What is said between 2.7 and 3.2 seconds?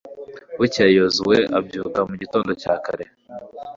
kare